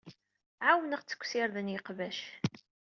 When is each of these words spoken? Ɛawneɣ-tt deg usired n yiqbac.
Ɛawneɣ-tt 0.67 1.11
deg 1.13 1.21
usired 1.23 1.55
n 1.61 1.71
yiqbac. 1.73 2.19